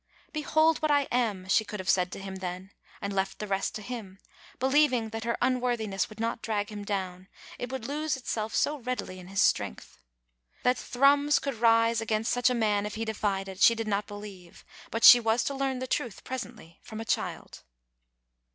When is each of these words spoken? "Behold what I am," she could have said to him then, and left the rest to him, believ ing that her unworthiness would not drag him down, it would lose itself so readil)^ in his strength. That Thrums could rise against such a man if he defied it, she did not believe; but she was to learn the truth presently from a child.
"Behold 0.33 0.79
what 0.79 0.89
I 0.89 1.03
am," 1.11 1.47
she 1.47 1.63
could 1.63 1.79
have 1.79 1.87
said 1.87 2.11
to 2.11 2.19
him 2.19 2.37
then, 2.37 2.71
and 3.03 3.13
left 3.13 3.37
the 3.37 3.45
rest 3.45 3.75
to 3.75 3.83
him, 3.83 4.17
believ 4.59 4.91
ing 4.91 5.09
that 5.09 5.25
her 5.25 5.37
unworthiness 5.43 6.09
would 6.09 6.19
not 6.19 6.41
drag 6.41 6.71
him 6.71 6.83
down, 6.83 7.27
it 7.59 7.71
would 7.71 7.85
lose 7.85 8.17
itself 8.17 8.55
so 8.55 8.81
readil)^ 8.81 9.15
in 9.15 9.27
his 9.27 9.43
strength. 9.43 9.99
That 10.63 10.75
Thrums 10.79 11.37
could 11.37 11.53
rise 11.53 12.01
against 12.01 12.33
such 12.33 12.49
a 12.49 12.55
man 12.55 12.87
if 12.87 12.95
he 12.95 13.05
defied 13.05 13.47
it, 13.47 13.61
she 13.61 13.75
did 13.75 13.87
not 13.87 14.07
believe; 14.07 14.65
but 14.89 15.03
she 15.03 15.19
was 15.19 15.43
to 15.43 15.53
learn 15.53 15.77
the 15.77 15.85
truth 15.85 16.23
presently 16.23 16.79
from 16.81 16.99
a 16.99 17.05
child. 17.05 17.61